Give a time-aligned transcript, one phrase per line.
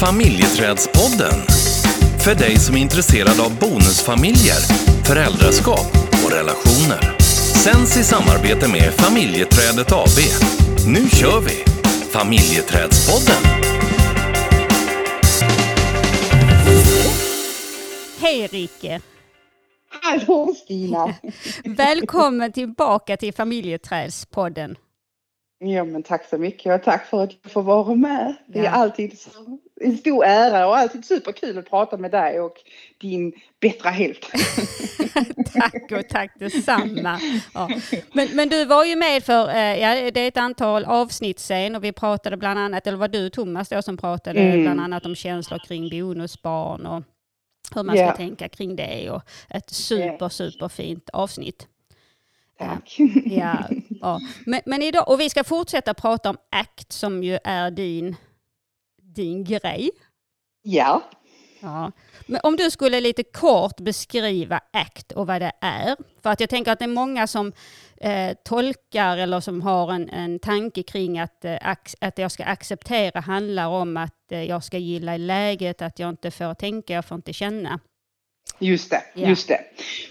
[0.00, 1.38] Familjeträdspodden.
[2.24, 4.60] För dig som är intresserad av bonusfamiljer,
[5.06, 5.86] föräldraskap
[6.24, 7.18] och relationer.
[7.64, 10.18] Sänds i samarbete med Familjeträdet AB.
[10.86, 11.64] Nu kör vi!
[12.10, 13.42] Familjeträdspodden.
[18.20, 19.00] Hej Ricke!
[20.02, 21.14] Hallå Stina!
[21.64, 24.76] Välkommen tillbaka till Familjeträdspodden.
[25.60, 28.34] Ja men tack så mycket och tack för att jag får vara med.
[28.48, 28.70] Det är Ja.
[28.70, 32.54] alltid så- en stor ära och alltid superkul att prata med dig och
[33.00, 34.24] din bättre hälft.
[35.54, 37.20] tack och tack detsamma.
[37.54, 37.68] Ja.
[38.12, 41.76] Men, men du var ju med för, eh, ja, det är ett antal avsnitt sen
[41.76, 44.62] och vi pratade bland annat, eller var du Thomas då som pratade Mm.
[44.62, 47.02] bland annat om känslor kring bonusbarn och
[47.74, 48.16] hur man ska Ja.
[48.16, 51.66] tänka kring det och ett super super fint avsnitt.
[52.58, 52.96] Tack.
[53.24, 53.68] Ja,
[54.00, 54.20] ja.
[54.46, 58.16] Men, men idag, och vi ska fortsätta prata om ACT som ju är din,
[59.22, 59.90] din grej.
[60.62, 61.02] Ja.
[61.60, 61.92] Ja.
[62.26, 65.96] Men om du skulle lite kort beskriva ACT och vad det är.
[66.22, 67.52] För att jag tänker att det är många som
[67.96, 71.58] eh, tolkar eller som har en, en tanke kring att, eh,
[72.00, 76.30] att jag ska acceptera handlar om att eh, jag ska gilla läget, att jag inte
[76.30, 77.80] får tänka, jag får inte känna.
[78.60, 79.28] Just det, Ja.
[79.28, 79.60] just det.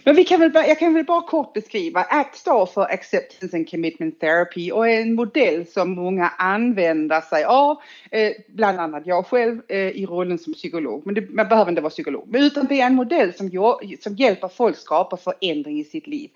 [0.03, 1.99] Men vi kan väl, bara- jag kan väl bara kort beskriva.
[2.09, 7.43] ACT står för Acceptance and Commitment Therapy och är en modell som många använder sig
[7.43, 7.77] av.
[8.11, 11.01] Eh, bland annat jag själv eh, i rollen som psykolog.
[11.05, 12.27] Men det, man behöver inte vara psykolog.
[12.27, 16.07] Men utan det är en modell som, jag, som hjälper folk skapa förändring i sitt
[16.07, 16.29] liv.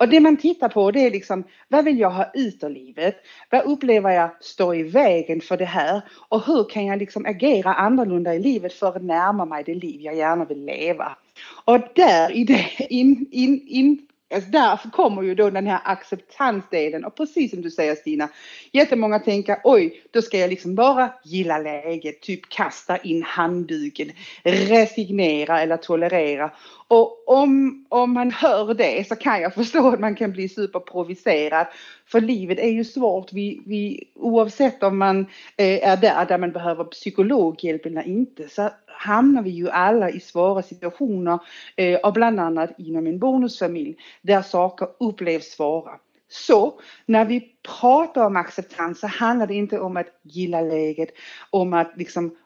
[0.00, 3.16] Och det man tittar på det är liksom, vad vill jag ha ut ur livet?
[3.50, 6.02] Vad upplever jag står i vägen för det här?
[6.28, 10.00] Och hur kan jag liksom agera annorlunda i livet för att närma mig det liv
[10.00, 11.16] jag gärna vill leva?
[11.64, 14.06] Och där i det, in, in, in,
[14.54, 18.28] alltså kommer ju då den här acceptansdelen och precis som du säger Stina,
[18.72, 24.12] jättemånga tänker oj, då ska jag liksom bara gilla läget, typ kasta in handduken,
[24.44, 26.50] resignera eller tolerera.
[26.88, 31.66] Och om, om man hör det så kan jag förstå att man kan bli superprovocerad.
[32.10, 35.20] För livet är ju svårt, vi, vi, oavsett om man
[35.56, 40.20] eh, är där där man behöver psykologhjälp eller inte så hamnar vi ju alla i
[40.20, 41.38] svåra situationer
[41.76, 45.92] eh, och bland annat inom en bonusfamilj där saker upplevs svåra.
[46.28, 47.48] Så när vi
[47.80, 51.08] pratar om acceptans så handlar det inte om att gilla läget,
[51.50, 52.36] om att liksom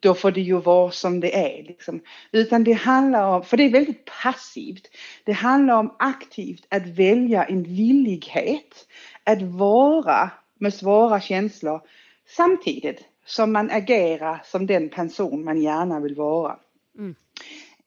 [0.00, 1.62] då får det ju vara som det är.
[1.62, 2.00] Liksom.
[2.32, 4.88] Utan det handlar om, för det är väldigt passivt,
[5.24, 8.86] det handlar om aktivt att välja en villighet
[9.24, 11.80] att vara med svåra känslor
[12.36, 16.56] samtidigt som man agerar som den person man gärna vill vara.
[16.98, 17.14] Mm.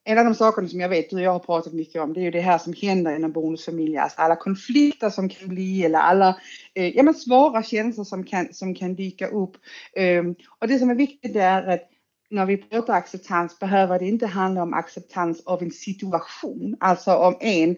[0.07, 2.19] En av de sakerna som jag vet du och jag har pratat mycket om det
[2.19, 4.01] är ju det här som händer inom bonusfamiljer.
[4.01, 6.37] Alltså alla konflikter som kan bli eller alla
[6.73, 9.57] eh, ja, men svåra känslor som kan, som kan dyka upp.
[9.95, 11.89] Ehm, och det som är viktigt är att
[12.29, 16.77] när vi pratar acceptans behöver det inte handla om acceptans av en situation.
[16.79, 17.75] Alltså om en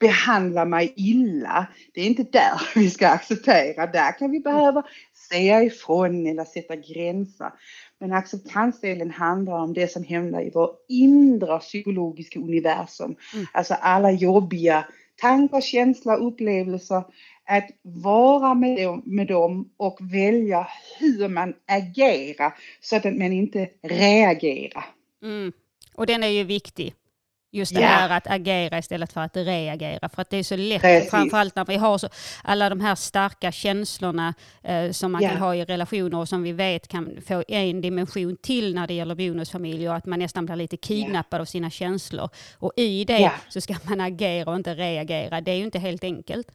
[0.00, 1.66] behandlar mig illa.
[1.94, 3.86] Det är inte där vi ska acceptera.
[3.86, 4.82] Där kan vi behöva
[5.28, 7.52] säga ifrån eller sätta gränser.
[8.00, 13.16] Men acceptansdelen handlar om det som händer i vår inre psykologiska universum.
[13.34, 13.46] Mm.
[13.52, 14.84] Alltså alla jobbiga
[15.16, 17.04] tankar, känslor, upplevelser.
[17.46, 20.68] Att vara med dem, med dem och välja
[20.98, 24.84] hur man agerar så att man inte reagerar.
[25.22, 25.52] Mm.
[25.94, 26.94] Och den är ju viktig.
[27.54, 27.86] Just det Ja.
[27.86, 30.08] här att agera istället för att reagera.
[30.08, 31.10] För att det är så lätt, Precis.
[31.10, 32.08] framförallt när vi har så,
[32.42, 35.28] alla de här starka känslorna eh, som man Ja.
[35.28, 38.94] kan ha i relationer och som vi vet kan få en dimension till när det
[38.94, 42.28] gäller bonusfamiljer och att man nästan blir lite kidnappad av sina känslor.
[42.58, 45.40] Och i det så ska man agera och inte reagera.
[45.40, 46.46] Det är ju inte helt enkelt.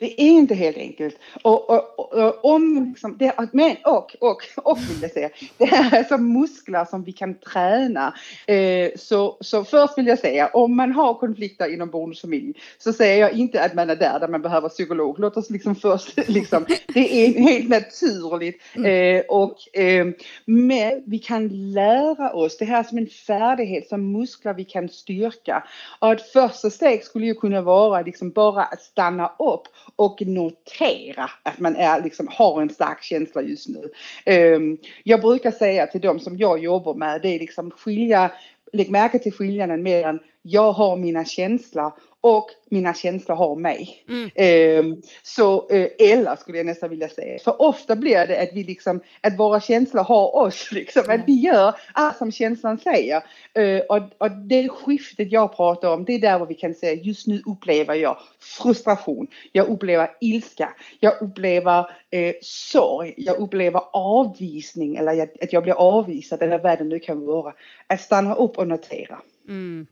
[0.00, 1.18] Det är inte helt enkelt.
[1.42, 5.98] Och, och, och, om liksom, det, men, och, och, och vill jag säga, det här
[5.98, 8.14] är som muskler som vi kan träna.
[8.46, 13.20] Eh, så, så först vill jag säga, om man har konflikter inom bonusfamilj så säger
[13.20, 15.18] jag inte att man är där där man behöver psykolog.
[15.18, 18.62] Låt oss liksom först, liksom, det är helt naturligt.
[18.74, 20.06] Eh, och, eh,
[20.44, 25.64] men vi kan lära oss det här som en färdighet, som muskler vi kan styrka.
[25.98, 29.62] Och ett första steg skulle ju kunna vara liksom bara att stanna upp
[29.96, 33.90] och notera att man är, liksom, har en stark känsla just nu.
[34.24, 38.30] Ehm, jag brukar säga till dem som jag jobbar med, det är liksom skilja,
[38.72, 44.04] lägg märke till skillnaden mellan jag har mina känslor och mina känslor har mig.
[44.08, 44.30] Mm.
[44.34, 47.38] Eh, så, eh, eller skulle jag nästan vilja säga.
[47.38, 51.02] För ofta blir det att vi liksom, att våra känslor har oss liksom.
[51.08, 53.22] Att vi gör allt som känslan säger.
[53.54, 57.26] Eh, och, och det skiftet jag pratar om, det är där vi kan säga just
[57.26, 59.26] nu upplever jag frustration.
[59.52, 60.74] Jag upplever ilska.
[61.00, 61.78] Jag upplever
[62.10, 63.14] eh, sorg.
[63.16, 67.54] Jag upplever avvisning eller jag, att jag blir avvisad eller vad det nu kan vara.
[67.86, 69.18] Att stanna upp och notera.
[69.48, 69.86] Mm.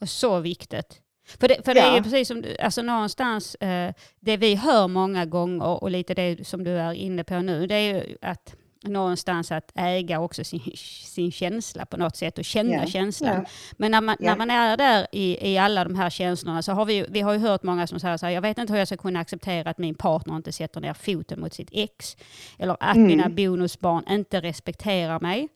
[0.00, 1.00] Och så viktigt.
[1.40, 1.96] För det, för det är Ja.
[1.96, 6.46] ju precis som, du- alltså någonstans, eh, det vi hör många gånger och lite det
[6.46, 10.60] som du är inne på nu, det är ju att någonstans att äga också sin,
[11.04, 12.86] sin känsla på något sätt och känna Ja.
[12.86, 13.34] känslan.
[13.36, 13.44] Ja.
[13.76, 14.26] Men när man, Ja.
[14.30, 17.32] när man är där i, i alla de här känslorna så har vi, vi har
[17.32, 19.70] ju hört många som säger så här, jag vet inte hur jag ska kunna acceptera
[19.70, 22.16] att min partner inte sätter ner foten mot sitt ex.
[22.58, 23.06] Eller att Mm.
[23.08, 25.48] mina bonusbarn inte respekterar mig.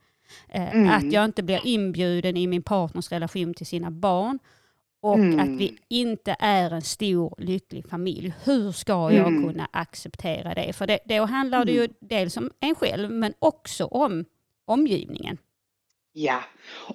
[0.48, 0.90] Eh, Mm.
[0.90, 4.38] Att jag inte blir inbjuden i min partners relation till sina barn.
[5.02, 5.40] Och Mm.
[5.40, 8.34] att vi inte är en stor lycklig familj.
[8.44, 9.42] Hur ska jag Mm.
[9.48, 10.72] kunna acceptera det?
[10.72, 14.24] För det, då handlar det ju dels om en själv men också om
[14.64, 15.38] omgivningen.
[16.14, 16.40] Ja,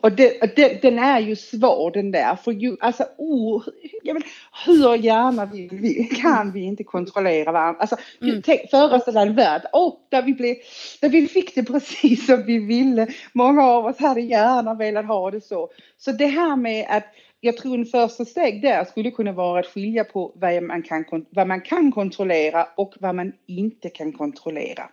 [0.02, 2.36] och det, det, den är ju svår den där.
[2.36, 3.64] För ju, alltså, oh,
[4.04, 4.24] vet,
[4.66, 7.82] hur gärna vill vi, kan vi inte kontrollera varandra.
[7.82, 8.42] Alltså, Mm.
[8.42, 10.56] tänk, föreställa en värld oh, där, vi blev,
[11.02, 13.08] där vi fick det precis som vi ville.
[13.34, 15.70] Många av oss hade gärna velat ha det så.
[15.98, 17.06] Så det här med att
[17.40, 21.06] jag tror en första steg där skulle kunna vara att skilja på vad man kan,
[21.30, 24.90] vad man kan kontrollera och vad man inte kan kontrollera.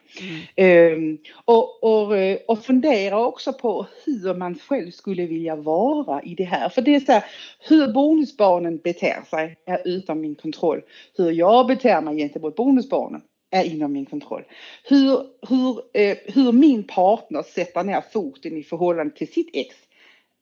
[0.56, 6.34] Ehm, och, och, eh, och fundera också på hur man själv skulle vilja vara i
[6.34, 6.68] det här.
[6.68, 7.24] För det är så här,
[7.68, 10.80] hur bonusbarnen beter sig är utom min kontroll.
[11.16, 13.20] Hur jag beter mig gentemot bonusbarnen
[13.50, 14.42] är inom min kontroll.
[14.84, 19.76] Hur, hur, eh, hur min partner sätter ner foten i förhållande till sitt ex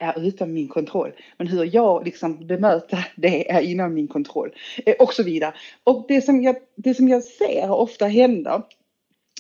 [0.03, 1.13] är utom min kontroll.
[1.37, 4.51] Men hur jag liksom bemöter det är inom min kontroll.
[4.87, 5.55] Eh, och så vidare.
[5.85, 8.55] Och det som jag, det som jag ser ofta händer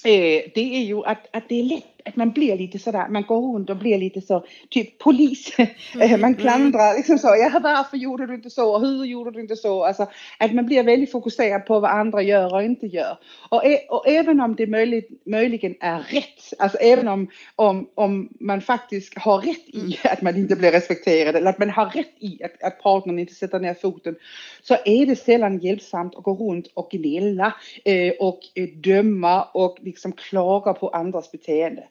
[0.04, 3.22] eh, det är ju att, att det är lätt att man blir lite sådär, man
[3.22, 5.56] går runt och blir lite så, typ polis.
[6.00, 9.56] Eh, man klandrar liksom så, ja varför gjorde du inte så, hur gjorde du inte
[9.56, 9.84] så?
[9.84, 10.06] Alltså
[10.38, 13.18] att man blir väldigt fokuserad på vad andra gör och inte gör.
[13.48, 18.60] Och, och även om det möjligt, möjligen är rätt, alltså även om, om, om man
[18.60, 22.44] faktiskt har rätt i att man inte blir respekterad eller att man har rätt i
[22.44, 24.16] att, att partnern inte sätter ner foten
[24.62, 27.54] så är det sällan hjälpsamt att gå runt och gnälla
[27.84, 31.84] eh, och eh, döma och liksom klaga på andras beteende.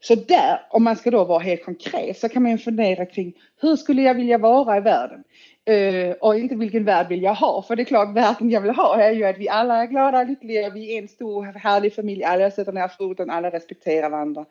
[0.00, 3.32] Så där, om man ska då vara helt konkret, så kan man ju fundera kring
[3.60, 5.24] hur skulle jag vilja vara i världen?
[5.64, 7.62] Eh, och inte vilken värld vill jag ha?
[7.62, 10.20] För det är klart, världen jag vill ha är ju att vi alla är glada
[10.20, 14.44] och lyckliga, vi är en stor härlig familj, alla sätter ner foten, alla respekterar varandra.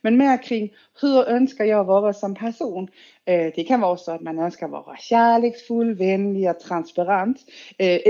[0.00, 2.88] Men mer kring hur önskar jag vara som person?
[3.24, 7.38] Eh, det kan vara så att man önskar vara kärleksfull, vänlig och transparent.
[7.78, 8.00] Eh,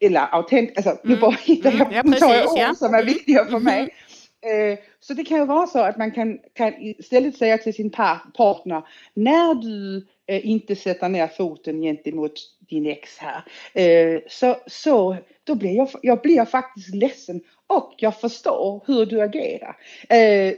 [0.00, 1.20] eller autentisk, alltså nu Mm.
[1.20, 2.74] bara hittar Mm, ja, jag, tar jag precis, ord ja.
[2.74, 3.94] som är viktiga för mig.
[4.52, 7.90] Øh, så det kan ju vara så att man kan, kan istället säga till sin
[7.90, 8.82] par, partner,
[9.14, 9.96] när du
[10.30, 12.32] øh, inte sätter ner foten gentemot
[12.70, 13.44] din ex här,
[13.74, 19.20] øh, så, så då blir jag, jag blir faktiskt ledsen och jag förstår hur du
[19.20, 19.76] agerar.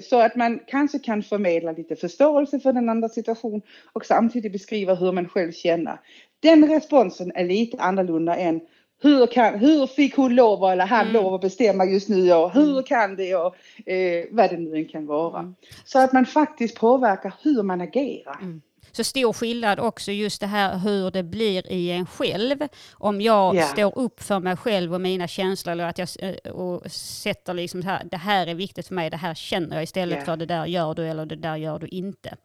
[0.00, 3.62] Så att man kanske kan förmedla lite förståelse för den andra situation
[3.92, 6.00] och samtidigt beskriva hur man själv känner.
[6.42, 8.60] Den responsen är lite annorlunda än
[9.02, 11.12] hur, kan, hur fick hon lov eller han Mm.
[11.12, 13.56] lov att bestämma just nu och hur kan det och
[13.88, 15.38] eh, vad det nu än kan vara.
[15.40, 15.54] Mm.
[15.84, 18.38] Så att man faktiskt påverkar hur man agerar.
[18.42, 18.62] Mm.
[18.92, 22.56] Så stor skillnad också just det här hur det blir i en själv.
[22.94, 23.62] Om jag Ja.
[23.66, 27.82] står upp för mig själv och mina känslor eller att jag eh, och sätter liksom
[27.82, 30.24] så här, det här är viktigt för mig, det här känner jag istället Ja.
[30.24, 32.36] för det där gör du eller det där gör du inte.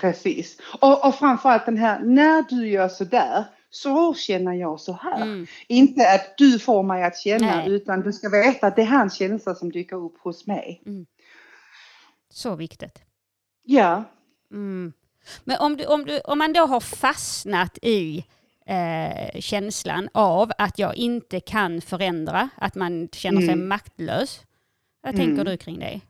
[0.00, 0.58] Precis.
[0.80, 3.44] Och, och framförallt den här, när du gör så där
[3.74, 5.22] så känner jag så här.
[5.22, 5.46] Mm.
[5.68, 7.70] Inte att du får mig att känna Nej.
[7.70, 10.82] utan du ska veta att det är hans känsla som dyker upp hos mig.
[12.30, 12.98] Så viktigt.
[13.62, 14.04] Ja.
[14.52, 14.92] Mm.
[15.44, 18.24] Men om, du, om, du, om man då har fastnat i
[18.66, 23.68] eh, känslan av att jag inte kan förändra, att man känner sig Mm.
[23.68, 24.40] maktlös.
[25.02, 25.26] Vad Mm.
[25.26, 26.00] tänker du kring det?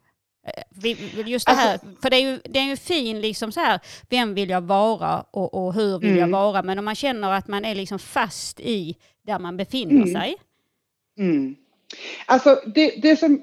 [0.46, 3.60] Eh, Just det här, Alltså- för det är ju, det är ju fin liksom så
[3.60, 6.30] här, vem vill jag vara och, och hur vill jag Mm.
[6.30, 6.62] vara?
[6.62, 8.96] Men om man känner att man är liksom fast i
[9.26, 10.12] där man befinner Mm.
[10.12, 10.36] sig.
[11.18, 11.54] Mm.
[12.26, 13.42] Alltså det, det, som,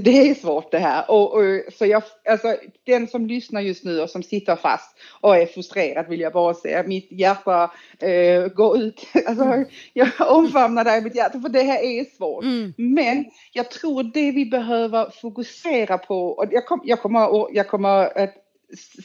[0.00, 1.10] det, är svårt det här.
[1.10, 1.42] Och, och,
[1.78, 2.56] så jag, alltså,
[2.86, 6.54] den som lyssnar just nu och som sitter fast och är frustrerad vill jag bara
[6.54, 6.82] säga.
[6.82, 9.06] Mitt hjärta eh, går ut.
[9.26, 12.44] Alltså, jag omfamnar dig mitt hjärta för det här är svårt.
[12.44, 12.74] Mm.
[12.76, 18.18] Men jag tror det vi behöver fokusera på och jag, kom, jag, kommer, jag kommer
[18.18, 18.34] att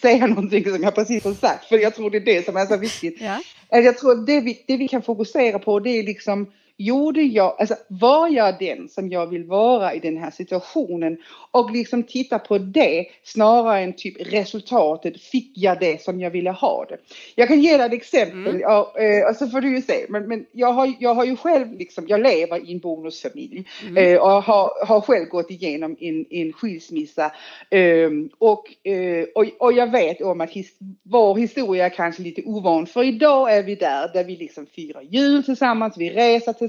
[0.01, 2.66] säga någonting som jag precis har sagt, för jag tror det är det som är
[2.66, 3.22] så viktigt.
[3.22, 3.39] Ja.
[3.70, 7.75] Jag tror det vi, det vi kan fokusera på det är liksom gjorde jag, alltså
[7.88, 11.17] var jag den som jag vill vara i den här situationen?
[11.51, 16.51] Och liksom titta på det snarare än typ resultatet, fick jag det som jag ville
[16.51, 16.98] ha det?
[17.36, 18.62] Jag kan ge dig ett exempel, mm.
[18.62, 21.36] ja, eh, och så får du ju se, men, men jag, har, jag har ju
[21.36, 23.65] själv liksom, jag lever i en bonusfamilj.
[23.88, 23.98] Mm.
[23.98, 27.31] eh, och har, har själv gått igenom en, en skilsmässa.
[27.69, 32.41] Eh, och, eh, och, och jag vet om att his, vår historia är kanske lite
[32.46, 32.86] ovan.
[32.86, 36.67] För idag är vi där, där vi liksom firar jul tillsammans, vi reser tillsammans,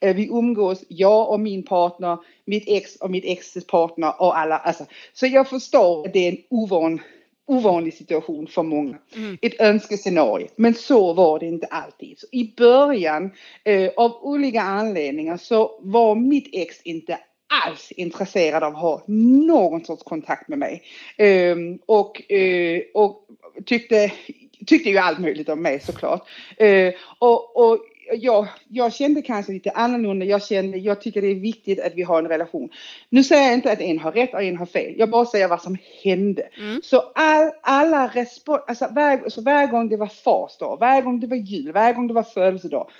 [0.00, 4.58] eh, vi umgås, jag och min partner, mitt ex och mitt exes partner och alla.
[4.58, 7.00] Alltså, så jag förstår att det är en ovan,
[7.46, 8.98] ovanlig situation för många.
[9.16, 9.38] Mm.
[9.42, 10.48] Ett önskescenario.
[10.56, 12.18] Men så var det inte alltid.
[12.18, 13.30] Så I början
[13.64, 19.84] eh, av olika anledningar så var mitt ex inte alls intresserad av att ha någon
[19.84, 20.82] sorts kontakt med mig.
[21.18, 23.26] Um, och, uh, och
[23.66, 24.12] tyckte,
[24.66, 26.28] tyckte ju allt möjligt om mig såklart.
[26.62, 27.78] Uh, och, och
[28.14, 30.26] jag, jag kände kanske lite annorlunda.
[30.26, 32.68] Jag kände, jag tycker det är viktigt att vi har en relation.
[33.08, 34.94] Nu säger jag inte att en har rätt och en har fel.
[34.98, 36.48] Jag bara säger vad som hände.
[36.58, 36.80] Mm.
[36.84, 41.20] Så all, alla respons, alltså var, så varje gång det var fars dag, varje gång
[41.20, 42.90] det var jul, varje gång det var födelsedag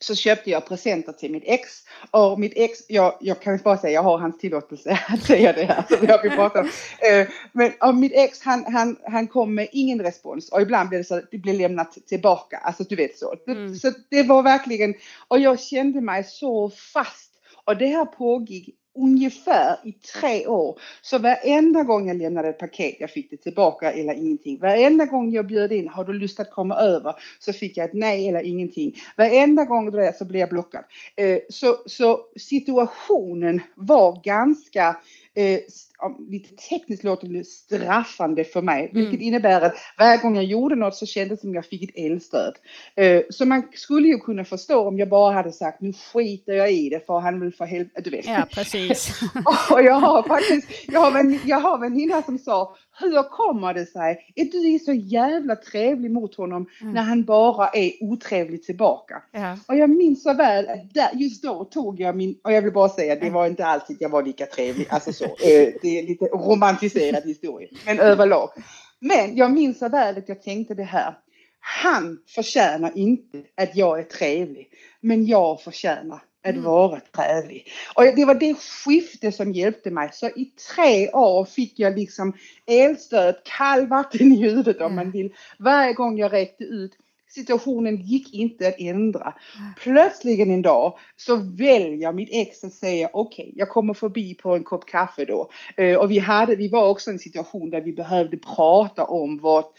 [0.00, 1.70] så köpte jag presenter till mitt ex
[2.10, 5.64] och mitt ex, jag, jag kan bara säga jag har hans tillåtelse att säga det
[5.64, 6.70] här, så det har vi pratat om.
[7.10, 11.00] Eh, men och mitt ex han, han, han kom med ingen respons och ibland blev
[11.00, 13.34] det så att det blev lämnat tillbaka, alltså du vet så.
[13.48, 13.74] Mm.
[13.74, 14.94] Så det var verkligen,
[15.28, 17.32] och jag kände mig så fast
[17.64, 20.78] och det här pågick ungefär i tre år.
[21.02, 24.58] Så varenda gång jag lämnade ett paket, jag fick det tillbaka eller ingenting.
[24.58, 27.14] Varenda gång jag bjöd in, har du lust att komma över?
[27.38, 28.94] Så fick jag ett nej eller ingenting.
[29.16, 30.84] Varenda gång det så blev jag blockad.
[31.16, 34.96] Eh, så, så situationen var ganska
[35.36, 35.60] eh,
[36.28, 38.94] lite tekniskt låter det straffande för mig, mm.
[38.94, 41.96] vilket innebär att varje gång jag gjorde något så kändes det som jag fick ett
[41.96, 42.54] elstöd.
[42.94, 46.72] Eh, så man skulle ju kunna förstå om jag bara hade sagt nu skiter jag
[46.72, 48.26] i det för han vill få helvete, du vet.
[48.26, 49.20] Ja, precis.
[49.70, 53.74] och jag har faktiskt, jag har, en, jag har en väninna som sa, hur kommer
[53.74, 56.94] det sig att du är så jävla trevlig mot honom mm.
[56.94, 59.22] när han bara är otrevlig tillbaka?
[59.32, 59.58] Ja.
[59.68, 62.88] Och jag minns så väl att just då tog jag min, och jag vill bara
[62.88, 65.24] säga det var inte alltid jag var lika trevlig, alltså så.
[65.24, 68.48] Eh, det är lite romantiserad historia, men överlag.
[69.00, 71.14] Men jag minns så väl att jag tänkte det här.
[71.60, 74.68] Han förtjänar inte att jag är trevlig,
[75.00, 76.64] men jag förtjänar att mm.
[76.64, 77.66] vara trevlig.
[77.94, 80.10] Och det var det skifte som hjälpte mig.
[80.12, 82.32] Så i tre år fick jag liksom
[82.66, 85.34] elstöd, kallvatten i huvudet om man vill.
[85.58, 86.92] Varje gång jag räckte ut
[87.36, 89.34] situationen gick inte att ändra.
[89.82, 94.54] Plötsligen en dag så väljer mitt ex att säga okej, okay, jag kommer förbi på
[94.54, 95.50] en kopp kaffe då.
[95.80, 99.38] Uh, och vi, hade, vi var också i en situation där vi behövde prata om
[99.38, 99.72] vårt,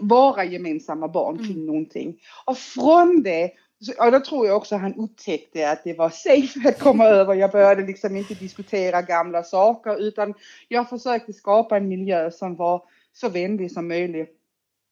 [0.00, 1.66] våra gemensamma barn kring mm.
[1.66, 2.16] någonting.
[2.44, 6.78] Och från det ja, då tror jag också han upptäckte att det var safe att
[6.78, 7.34] komma över.
[7.34, 10.34] Jag började liksom inte diskutera gamla saker utan
[10.68, 12.82] jag försökte skapa en miljö som var
[13.12, 14.34] så vänlig som möjligt.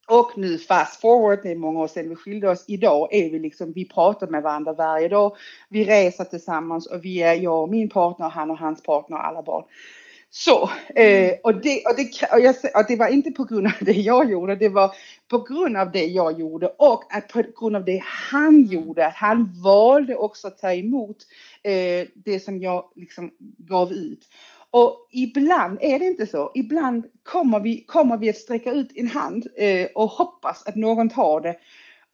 [0.09, 2.65] Och nu fast forward, det är många år sedan vi skilde oss.
[2.67, 5.37] Idag är vi liksom, vi pratar med varandra varje dag.
[5.69, 9.25] Vi reser tillsammans och vi är jag och min partner, han och hans partner och
[9.25, 9.63] alla barn.
[10.39, 11.35] Så, eh, mm.
[11.43, 14.31] och, det, och, det, och, jag, och det var inte på grund av det jag
[14.31, 14.95] gjorde, det var
[15.27, 19.13] på grund av det jag gjorde och att på grund av det han gjorde, att
[19.13, 21.17] han valde också att ta emot
[21.63, 24.27] eh, det som jag liksom gav ut.
[24.71, 26.51] Och ibland är det inte så.
[26.55, 31.09] Ibland kommer vi, kommer vi att sträcka ut en hand eh, och hoppas att någon
[31.09, 31.55] tar det.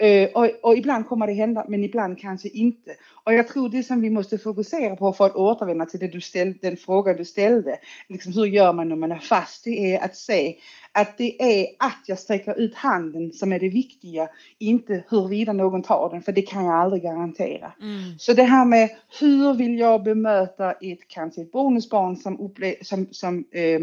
[0.04, 2.92] Eh, och, och, ibland kommer det hända, men ibland kanske inte.
[3.24, 6.22] Och jag tror det som vi måste fokusera på för att återvända till det du
[6.22, 7.80] ställde, den fråga du ställde,
[8.10, 9.64] liksom hur gör man när man är fast?
[9.64, 10.56] Det är att se
[10.92, 14.28] att det är att jag sträcker ut handen som är det viktiga,
[14.60, 17.74] inte huruvida någon tar den, för det kan jag aldrig garantera.
[17.82, 18.20] Mm.
[18.20, 23.08] Så det här med hur vill jag bemöta ett kanske ett bonusbarn som, upple- som,
[23.12, 23.82] som eh,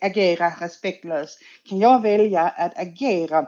[0.00, 1.38] agerar respektlöst?
[1.68, 3.46] Kan jag välja att agera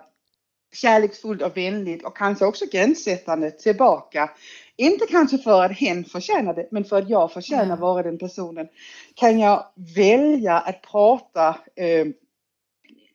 [0.72, 4.30] kärleksfullt och vänligt och kanske också gränssättande tillbaka.
[4.76, 8.68] Inte kanske för att hen förtjänar det, men för att jag förtjänar vara den personen.
[9.14, 9.64] Kan jag
[9.96, 12.06] välja att prata eh,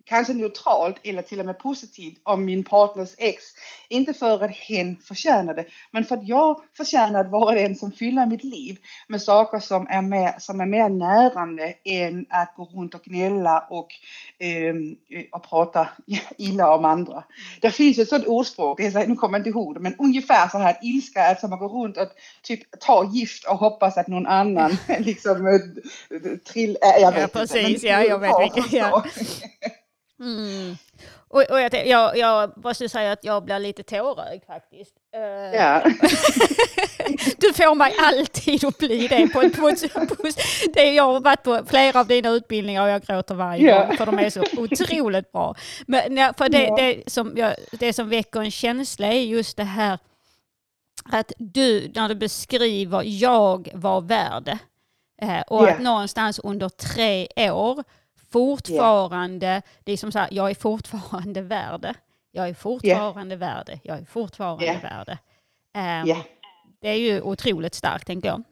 [0.06, 3.44] kanske neutralt eller till och med positivt om min partners ex.
[3.90, 7.92] Inte för att hen förtjänar det, men för att jag förtjänar att vara den som
[7.92, 12.66] fyller mitt liv med saker som är mer, som är mer närande än att gå
[12.66, 13.88] runt och gnälla och,
[14.40, 14.76] eh,
[15.32, 15.88] och prata
[16.38, 17.24] illa om andra.
[17.62, 20.58] Det finns ett sådant ordspråk, jag nu kommer jag inte ihåg det, men ungefär så
[20.58, 22.08] här ilska är som att gå runt och
[22.44, 27.40] typ ta gift och hoppas att någon annan liksom eh, trill, äh, jag vet ja,
[27.40, 28.74] precis, inte, ja, jag vet vilket.
[28.74, 29.04] Ja.
[30.20, 30.76] Mm.
[31.28, 34.94] Och, och jag, jag, jag måste säga att jag blir lite tårögd faktiskt.
[35.16, 35.22] Eh,
[35.60, 35.84] ja.
[37.38, 39.28] du får mig alltid att bli det.
[39.28, 40.30] På, på, på,
[40.74, 43.86] det jag har varit på flera av dina utbildningar och jag gråter varje ja.
[43.86, 45.56] gång för de är så otroligt bra.
[45.88, 46.76] Men för det, ja.
[46.76, 50.00] det, som jag, det som väcker en känsla är just det här
[51.06, 54.58] att du, när du beskriver jag var värd
[55.22, 55.76] eh, och yeah.
[55.76, 57.84] att någonstans under tre år
[58.34, 59.62] fortfarande, yeah.
[59.84, 61.94] det är som så här, jag är fortfarande värde.
[62.32, 63.40] Jag är fortfarande yeah.
[63.40, 63.80] värde.
[63.84, 64.82] Jag är fortfarande yeah.
[64.82, 65.18] värde.
[65.78, 66.22] Um, yeah.
[66.82, 68.44] Det är ju otroligt starkt, tänker jag.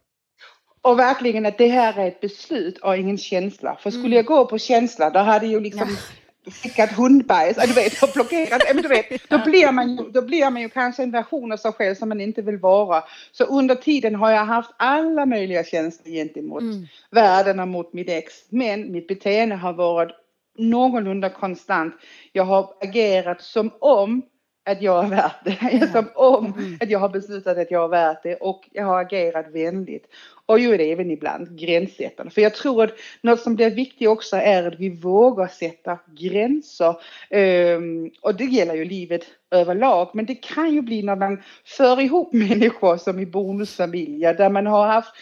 [0.81, 3.75] Och verkligen att det här är ett beslut och ingen känsla.
[3.75, 4.15] För skulle mm.
[4.15, 5.97] jag gå på känsla, då hade ju liksom
[6.45, 8.61] skickat hundbajs, du vet, och blockerat.
[8.73, 11.57] Men du vet, då, blir man ju, då blir man ju kanske en version av
[11.57, 13.03] sig själv som man inte vill vara.
[13.31, 16.87] Så under tiden har jag haft alla möjliga känslor gentemot mm.
[17.11, 18.33] världen och mot mitt ex.
[18.49, 20.11] Men mitt beteende har varit
[20.57, 21.93] någorlunda konstant.
[22.31, 24.21] Jag har agerat som om
[24.63, 25.91] att jag är värt det.
[25.91, 26.77] Som om mm.
[26.81, 30.07] att jag har beslutat att jag är värt det och jag har agerat vänligt.
[30.45, 32.31] Och gör det även ibland gränssättande.
[32.31, 32.91] För jag tror att
[33.21, 36.95] något som blir viktigt också är att vi vågar sätta gränser.
[37.29, 40.09] Um, och det gäller ju livet överlag.
[40.13, 44.67] Men det kan ju bli när man för ihop människor som i bonusfamiljer där man
[44.67, 45.13] har haft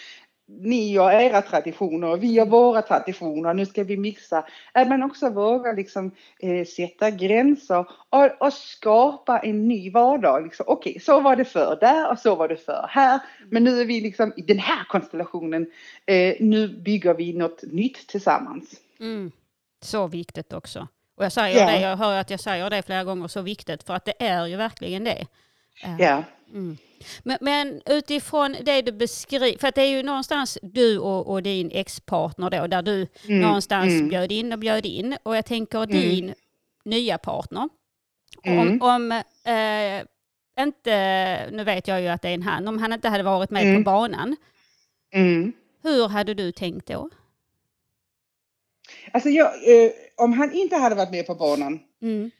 [0.50, 4.46] ni har era traditioner och vi har våra traditioner, nu ska vi mixa.
[4.72, 10.44] Att man också vågar liksom, eh, sätta gränser och, och, skapa en ny vardag.
[10.44, 13.20] Liksom, Okej, okay, så var det för där och så var det för här.
[13.50, 15.72] Men nu är vi liksom i den här konstellationen.
[16.06, 18.75] Eh, nu bygger vi något nytt tillsammans.
[19.00, 19.32] Mm.
[19.82, 20.88] Så viktigt också.
[21.18, 21.74] Och jag säger yeah.
[21.74, 24.46] det, jag hör att jag säger det flera gånger, så viktigt, för att det är
[24.46, 25.27] ju verkligen det.
[25.84, 26.00] Ja.
[26.00, 26.24] Yeah.
[26.53, 26.77] Mm.
[27.24, 31.44] Men, men, utifrån det du beskriver, för att det är ju någonstans du och, och
[31.44, 33.41] din ex-partner då, där du mm.
[33.41, 34.10] någonstans mm.
[34.10, 35.18] bjöd in och bjöd in.
[35.24, 35.89] Och jag tänker mm.
[35.89, 36.34] din
[36.86, 37.70] nya partner,
[38.46, 38.82] om, mm.
[38.82, 39.12] om
[39.44, 40.03] eh,
[40.63, 43.50] inte, nu vet jag ju att det är en han, om han inte hade varit
[43.50, 43.84] med på mm.
[43.84, 44.36] banan,
[45.84, 47.10] hur hade du tänkt då?
[49.12, 52.32] Alltså jag, eh, om han inte hade varit med på banan, mm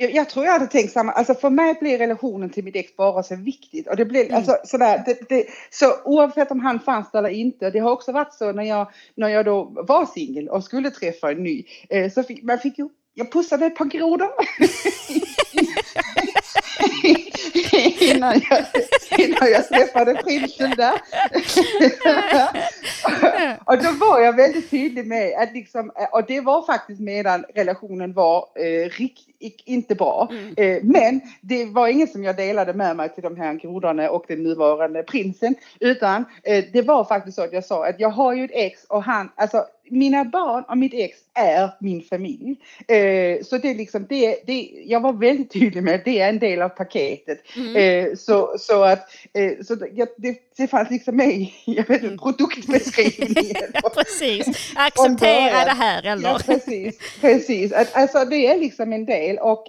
[0.00, 2.96] jag, jag, tror jag hade tänkt samma, alltså för mig blir relationen till mitt ex
[2.96, 3.88] bara så viktigt.
[3.88, 4.36] Och det blir mm.
[4.36, 8.12] alltså sådär, det, det, så oavsett om han fanns där eller inte, det har också
[8.12, 12.12] varit så när jag, när jag då var singel och skulle träffa en ny, eh,
[12.12, 14.28] så fick man fick ju, jag pussade ett par grodor.
[18.00, 18.64] innan, jag,
[19.18, 20.94] innan jag träffade prinsen där.
[23.64, 28.12] och då var jag väldigt tydlig med att liksom, och det var faktiskt medan relationen
[28.12, 29.28] var eh, rikt,
[29.64, 30.28] inte bra.
[30.30, 30.54] Mm.
[30.56, 34.24] Eh, men det var inget som jag delade med mig till de här grodorna och
[34.28, 35.54] den nuvarande prinsen.
[35.80, 38.84] Utan eh, det var faktiskt så att jag sa att jag har ju ett ex
[38.84, 42.56] och han, alltså mina barn och mitt ex är min familj.
[42.88, 46.28] Eh, så det är liksom, det, det, jag var väldigt tydlig med att det är
[46.28, 47.38] en del av paketet.
[47.56, 47.76] Mm.
[47.76, 49.00] Eh, så, så att,
[49.32, 52.18] eh, så det, det fanns liksom med i jag vet, mm.
[52.18, 53.72] produktbeskrivningen.
[53.94, 56.28] precis, acceptera det här eller?
[56.28, 57.72] Ja, precis, precis.
[57.72, 59.66] Att, alltså det är liksom en del och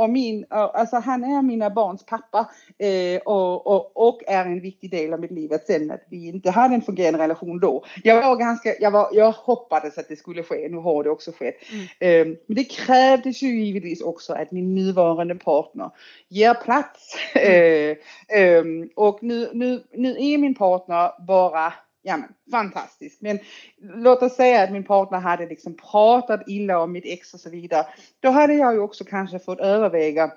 [0.00, 4.90] och min, alltså han är mina barns pappa eh, och, och, och, är en viktig
[4.90, 5.50] del av mitt liv.
[5.66, 7.84] Sen att vi inte hade en fungerande relation då.
[8.04, 11.32] Jag var ganska, jag, var, jag hoppades att det skulle ske, nu har det också
[11.32, 11.54] skett.
[11.72, 11.84] Mm.
[12.30, 15.90] Eh, men det krävdes ju givetvis också att min nuvarande partner
[16.28, 17.16] ger plats.
[17.34, 17.50] Mm.
[18.30, 23.20] Eh och nu, nu, nu är min partner bara ja men fantastiskt.
[23.20, 23.38] Men
[23.78, 27.50] låt oss säga att min partner hade liksom pratat illa om mitt ex och så
[27.50, 27.86] vidare.
[28.20, 30.32] Då hade jag ju också kanske fått överväga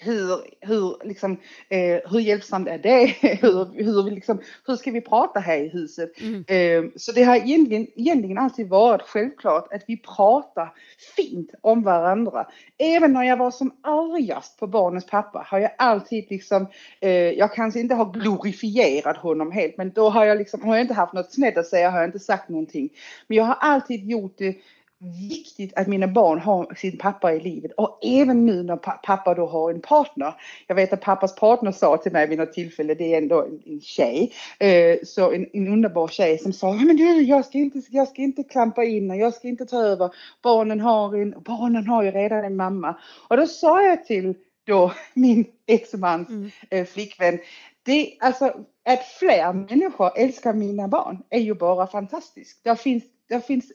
[0.00, 1.32] hur, hur, liksom,
[1.68, 3.06] eh, hur hjälpsamt är det?
[3.40, 6.12] hur, hur, liksom, hur ska vi prata här i huset?
[6.20, 6.44] Mm.
[6.48, 10.72] Eh, så det har egentligen, egentligen alltid varit självklart att vi pratar
[11.16, 12.46] fint om varandra.
[12.78, 16.66] Även när jag var som argast på barnens pappa har jag alltid liksom,
[17.00, 20.84] eh, jag kanske inte har glorifierat honom helt, men då har jag liksom, har jag
[20.84, 22.88] inte haft något snett att säga, har jag inte sagt någonting.
[23.26, 24.56] Men jag har alltid gjort det
[25.00, 29.46] viktigt att mina barn har sin pappa i livet och även nu när pappa då
[29.46, 30.34] har en partner.
[30.66, 33.62] Jag vet att pappas partner sa till mig vid något tillfälle, det är ändå en,
[33.66, 37.82] en tjej, eh, så en, en, underbar tjej som sa, men du jag ska, inte,
[37.90, 40.10] jag ska inte klampa in och jag ska inte ta över,
[40.42, 42.98] barnen har, en, barnen har ju redan en mamma.
[43.28, 44.34] Och då sa jag till
[44.66, 46.50] då min exmans mm.
[46.70, 47.38] eh, flickvän,
[47.82, 48.44] det, alltså
[48.84, 52.64] att fler människor älskar mina barn är ju bara fantastiskt.
[52.64, 53.72] Det finns, det finns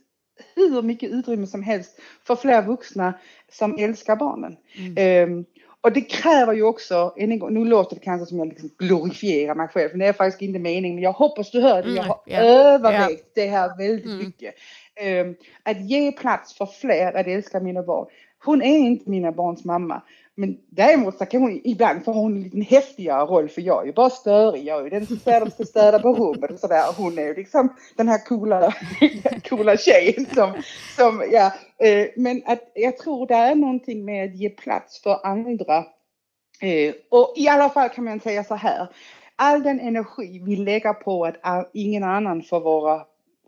[0.56, 3.14] hur mycket utrymme som helst för fler vuxna
[3.52, 4.58] som älskar barnen.
[4.78, 5.32] Mm.
[5.32, 5.46] Um,
[5.82, 7.14] och det kräver ju också,
[7.50, 10.60] nu låter det kanske som jag liksom glorifierar mig själv, men det är faktiskt inte
[10.60, 12.74] meningen, men jag hoppas du hör det, jag har mm, yeah.
[12.74, 13.22] övervägt yeah.
[13.34, 14.18] det här väldigt mm.
[14.18, 14.56] mycket.
[15.26, 18.08] Um, att ge plats för fler att älska mina barn.
[18.46, 20.02] Hon är inte mina barns mamma,
[20.36, 23.86] men däremot så kan hon ibland få hon en lite häftigare roll för jag är
[23.86, 24.64] ju bara störig.
[24.64, 26.84] Jag är ju den som säger att de ska städa på rummet och sådär.
[26.98, 28.74] Hon är ju liksom den här coola,
[29.50, 30.54] coola tjejen som,
[30.96, 31.54] som ja.
[31.78, 35.78] Eh, men att jag tror det är någonting med att ge plats för andra.
[36.62, 38.88] Eh, och i alla fall kan man säga så här.
[39.36, 43.02] All den energi vi lägger på att ingen annan får vara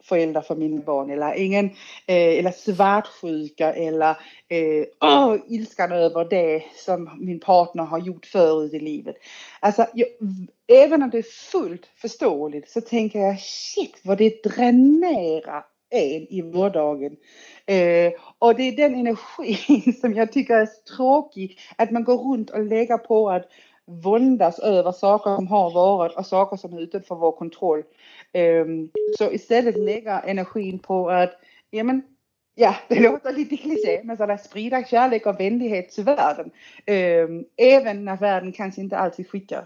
[0.05, 1.65] föräldrar för mina barn eller ingen,
[2.05, 4.09] eh, eller svartsjuka eller
[4.47, 9.15] eh, oh, ilskan över det som min partner har gjort förut i livet.
[9.59, 10.07] Alltså, jag,
[10.67, 16.41] även om det är fullt förståeligt så tänker jag shit vad det dränerar en i
[16.41, 17.15] vardagen.
[17.65, 22.49] Eh, och det är den energin som jag tycker är tråkig, att man går runt
[22.49, 23.49] och lägger på att
[23.87, 27.83] våndas över saker som har varit och saker som är utanför vår kontroll.
[28.33, 31.33] Ehm, så istället lägga energin på att,
[31.69, 32.01] ja men,
[32.55, 36.51] ja det låter lite kliché, men sådär sprida kärlek och vänlighet till världen.
[36.85, 39.65] Ehm, även när världen kanske inte alltid skickar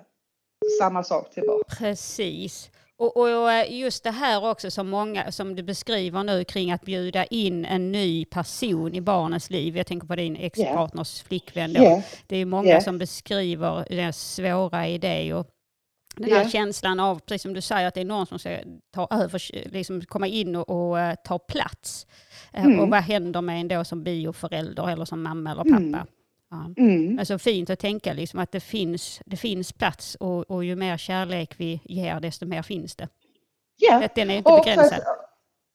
[0.79, 1.75] samma sak tillbaka.
[1.77, 2.69] Precis.
[2.99, 6.81] Och, och, eh, just det här också som många, som du beskriver nu kring att
[6.81, 9.77] bjuda in en ny person i barnens liv.
[9.77, 11.27] Jag tänker på din ex-partners yeah.
[11.27, 11.81] flickvän då.
[11.81, 12.03] Yeah.
[12.27, 12.83] Det är många yeah.
[12.83, 15.33] som beskriver det svåra i det.
[15.33, 15.47] Och
[16.15, 18.57] den här känslan av, precis som du säger, att det är någon som ska
[18.93, 22.07] ta över, liksom komma in och, och uh, ta plats.
[22.57, 22.79] Uh, mm.
[22.79, 25.77] Och vad händer med en då som bioförälder eller som mamma eller pappa?
[25.77, 26.07] Mm.
[26.51, 26.73] Ja.
[26.77, 27.19] Mm.
[27.19, 30.97] Alltså fint att tänka liksom att det finns, det finns plats och, och ju mer
[30.97, 33.07] kärlek vi ger desto mer finns det.
[33.77, 34.05] Ja.
[34.05, 35.01] Att den är inte begränsad.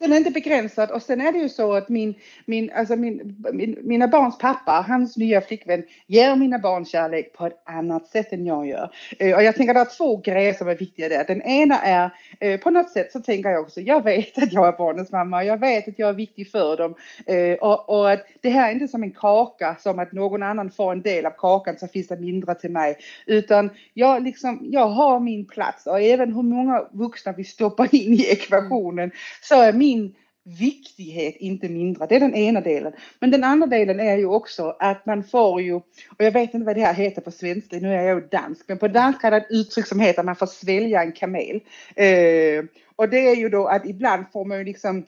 [0.04, 2.14] Den är inte begränsad och sen är det ju så att min,
[2.46, 7.46] min, alltså min, min, mina barns pappa, hans nya flickvän, ger mina barn kärlek på
[7.46, 8.90] ett annat sätt än jag gör.
[9.18, 11.24] Eh, och jag tänker att det är två grejer som är viktiga där.
[11.24, 14.68] Den ena är, eh, på något sätt så tänker jag också, jag vet att jag
[14.68, 16.94] är barnens mamma, och jag vet att jag är viktig för dem.
[17.26, 20.70] Eh, och, och att det här är inte som en kaka, som att någon annan
[20.70, 22.96] får en del av kakan så finns det mindre till mig.
[23.26, 28.12] Utan jag, liksom, jag har min plats och även hur många vuxna vi stoppar in
[28.12, 29.10] i ekvationen
[29.42, 32.06] så är min min viktighet inte mindre.
[32.06, 32.92] Det är den ena delen.
[33.18, 35.84] Men den andra delen är ju också att man får ju, och
[36.18, 38.78] jag vet inte vad det här heter på svenska, nu är jag ju dansk, men
[38.78, 41.60] på danska är det ett uttryck som heter att man får svälja en kamel.
[41.96, 42.64] Eh,
[42.96, 45.06] och det är ju då att ibland får man ju liksom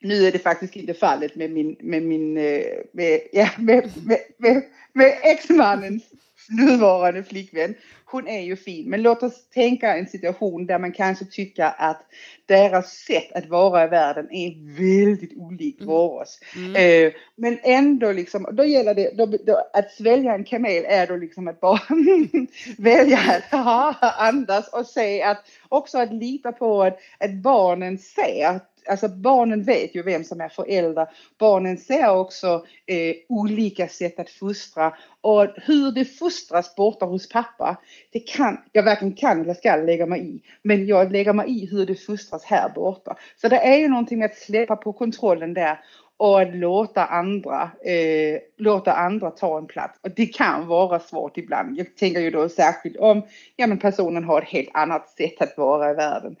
[0.00, 2.62] nu är det faktiskt inte fallet med min, med min, eh,
[2.92, 4.62] med, ja, med, med, med,
[4.92, 6.02] med exmannens
[6.48, 7.74] nuvarande flickvän.
[8.04, 12.02] Hon är ju fin, men låt oss tänka en situation där man kanske tycker att
[12.46, 15.94] deras sätt att vara i världen är väldigt olikt mm.
[15.94, 16.40] våras.
[16.56, 16.76] Mm.
[17.06, 21.16] Eh, men ändå liksom, då gäller det, då, då, att svälja en kamel är då
[21.16, 21.80] liksom att bara
[22.78, 29.08] välja att andas och se att också att lita på att, att barnen ser alltså
[29.08, 31.06] barnen vet ju vem som är förälder.
[31.38, 37.76] Barnen ser också eh, olika sätt att fostra och hur det fostras borta hos pappa,
[38.12, 40.42] det kan jag varken kan eller ska lägga mig i.
[40.62, 43.16] Men jag lägger mig i hur det fostras här borta.
[43.40, 45.78] Så det är ju någonting med att släppa på kontrollen där
[46.16, 49.98] och att låta andra, eh, låta andra ta en plats.
[50.02, 51.78] Och det kan vara svårt ibland.
[51.78, 53.22] Jag tänker ju då särskilt om
[53.56, 56.36] ja, men personen har ett helt annat sätt att vara i världen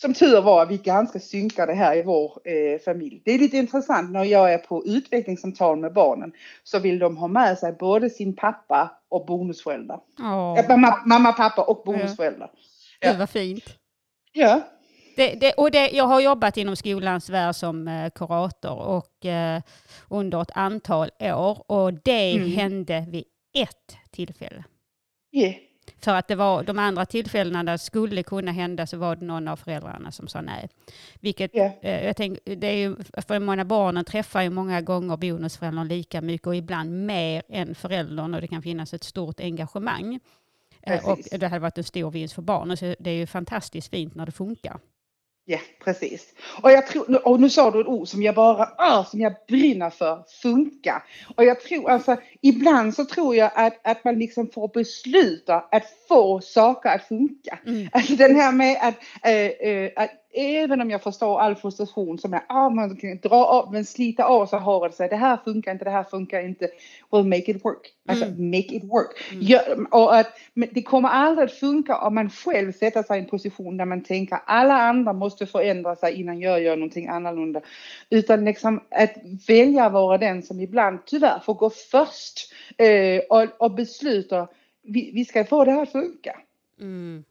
[0.00, 3.22] som tur var är vi ganska synkade här i vår eh, familj.
[3.24, 6.32] Det är lite intressant när jag är på utvecklingssamtal med barnen
[6.64, 10.00] så vill de ha med sig både sin pappa och bonusföräldrar.
[10.18, 10.58] Oh.
[10.58, 12.50] Äh, mamma, mamma, pappa och bonusföräldrar.
[13.00, 13.12] Ja.
[13.12, 13.64] Det var fint.
[14.32, 14.60] Ja.
[15.16, 19.62] Det, det, och det, jag har jobbat inom skolans värld som eh, kurator och, eh,
[20.10, 22.52] under ett antal år och det mm.
[22.52, 23.24] hände vid
[23.58, 24.64] ett tillfälle.
[25.32, 25.54] Yeah.
[26.00, 29.24] För att det var de andra tillfällena där det skulle kunna hända så var det
[29.24, 30.68] någon av föräldrarna som sa nej.
[31.20, 31.72] Vilket, yeah.
[31.82, 32.96] eh, jag tänk, det är ju,
[33.26, 38.34] för många barnen träffar ju många gånger bonusföräldern lika mycket och ibland mer än föräldern
[38.34, 40.20] och det kan finnas ett stort engagemang.
[40.82, 43.90] Eh, och det hade varit en stor vinst för barnen så det är ju fantastiskt
[43.90, 44.80] fint när det funkar.
[45.48, 46.34] Ja, precis.
[46.62, 49.34] Och, jag tror, och nu sa du ett ord som jag bara, ah, som jag
[49.48, 51.02] brinner för, funka.
[51.36, 55.84] Och jag tror alltså, ibland så tror jag att, att man liksom får besluta att
[56.08, 57.58] få saker att funka.
[57.66, 57.88] Mm.
[57.92, 62.34] Alltså den här med att, äh, äh, att även om jag förstår all frustration som
[62.34, 65.38] är, ah, man kan dra av, men slita av så har det sig, det här
[65.44, 66.68] funkar inte, det här funkar inte,
[67.12, 67.92] well make it work.
[68.08, 68.46] Alltså mm.
[68.46, 69.32] make it work.
[69.32, 69.44] Mm.
[69.46, 70.26] Ja, och att,
[70.70, 74.02] det kommer aldrig att funka om man själv sätter sig i en position där man
[74.02, 77.60] tänker alla andra måste förändra sig innan jag gör någonting annorlunda.
[78.10, 79.12] Utan liksom att
[79.48, 84.48] välja vara den som ibland tyvärr får gå först eh, och, och besluta
[84.86, 86.36] vi, vi ska få det här att funka.
[86.80, 87.24] Mm.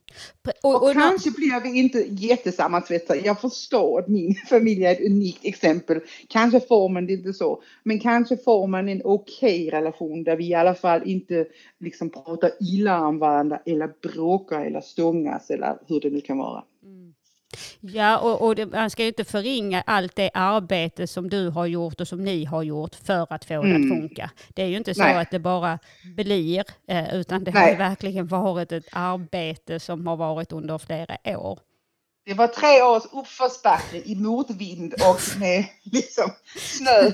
[0.64, 3.20] Och, och, och, kanske blir vi inte jättesammansvetsade.
[3.20, 6.00] Jag förstår att min familj är ett unikt exempel.
[6.30, 7.64] Kanske får man det inte så.
[7.84, 11.48] Men kanske får man en okej okay relation där vi i alla fall inte
[11.80, 16.64] liksom pratar illa om varandra eller bråkar eller stångas eller hur det nu kan vara.
[17.80, 21.66] Ja, och, och det, man ska ju inte förringa allt det arbete som du har
[21.66, 23.70] gjort och som ni har gjort för att få mm.
[23.70, 23.90] det att mm.
[23.90, 24.30] funka.
[24.54, 25.16] Det är ju inte så Nej.
[25.16, 25.80] att det bara
[26.16, 27.72] blir, eh, utan det Nej.
[27.72, 31.60] har verkligen varit ett arbete som har varit under flera år.
[32.26, 37.12] Det var tre års uppförsbacke i motvind och med liksom snö.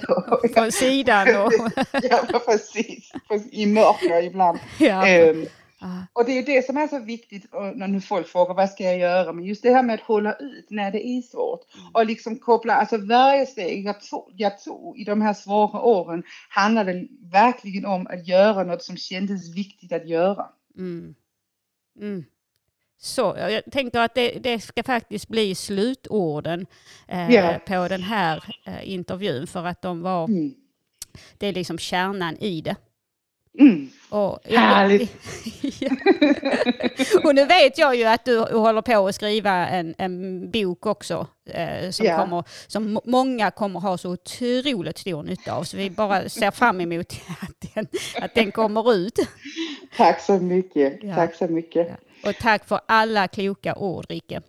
[0.53, 1.35] Från sidan.
[1.35, 1.51] Och...
[2.03, 3.11] ja, precis.
[3.51, 4.59] I mörker ibland.
[4.77, 5.29] Ja.
[5.29, 5.47] Um,
[5.83, 6.01] Ah.
[6.13, 8.97] Och det är det som är så viktigt när nu folk frågar vad ska jag
[8.97, 9.33] göra?
[9.33, 11.87] Men just det här med att hålla ut när det är svårt mm.
[11.93, 16.23] och liksom koppla, alltså varje steg jag tog, jag tog i de här svåra åren
[16.49, 20.45] handlade verkligen om att göra något som kändes viktigt att göra.
[20.77, 21.15] Mm.
[21.99, 22.25] Mm.
[22.97, 26.65] Så, jag tänker att det, det, ska faktiskt bli slutorden
[27.07, 27.57] eh, yeah.
[27.59, 30.53] på den här eh, intervjun för att de var, mm.
[31.37, 32.75] det är liksom kärnan i det.
[33.59, 33.89] Mm.
[34.09, 35.11] Och, Härligt!
[35.81, 35.89] ja.
[37.23, 41.27] och nu vet jag ju att du håller på att skriva en, en bok också
[41.45, 42.19] eh, som, yeah.
[42.21, 45.63] kommer, som många kommer ha så otroligt stor nytta av.
[45.63, 47.87] Så vi bara ser fram emot att den,
[48.21, 49.19] att den kommer ut.
[49.97, 51.03] Tack så mycket.
[51.03, 51.15] Ja.
[51.15, 51.87] Tack så mycket.
[51.87, 52.29] Ja.
[52.29, 54.41] Och tack för alla kloka ord, Rike.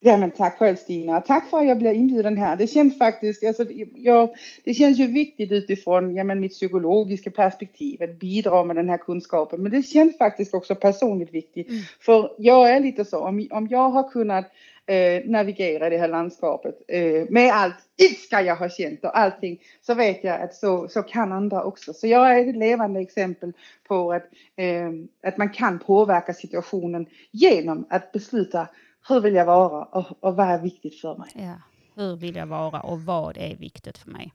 [0.00, 1.20] Ja, men tack själv Stina.
[1.20, 2.56] Tack för att jag blev inbjuden här.
[2.56, 4.28] Det känns faktiskt, alltså, jag,
[4.64, 8.98] det känns ju viktigt utifrån ja, men mitt psykologiska perspektiv att bidra med den här
[8.98, 9.62] kunskapen.
[9.62, 11.68] Men det känns faktiskt också personligt viktigt.
[11.68, 11.80] Mm.
[12.00, 14.46] För jag är lite så, om, om jag har kunnat
[14.86, 19.60] eh, navigera i det här landskapet eh, med allt ilska jag har känt och allting
[19.80, 21.92] så vet jag att så, så kan andra också.
[21.92, 23.52] Så jag är ett levande exempel
[23.88, 24.90] på att, eh,
[25.22, 28.68] att man kan påverka situationen genom att besluta
[29.08, 31.30] hur vill jag vara och, och vad är viktigt för mig?
[31.34, 31.54] Ja.
[31.94, 34.32] Hur vill jag vara och vad är viktigt för mig?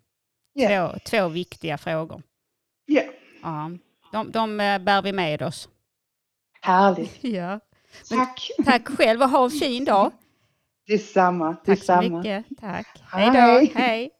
[0.56, 0.92] Yeah.
[0.92, 2.22] Två, två viktiga frågor.
[2.88, 3.10] Yeah.
[3.44, 3.72] Ja.
[4.12, 5.70] De, de eh, bär vi med oss.
[6.62, 7.18] Härligt.
[7.24, 7.60] ja.
[8.10, 8.50] tack.
[8.66, 10.12] Tack själv och ha en fin dag.
[10.88, 11.54] Detsamma.
[11.54, 12.02] Tack detsamma.
[12.02, 12.46] så mycket.
[12.60, 12.88] Tack.
[13.12, 13.80] Hej då.
[13.80, 14.12] Hej.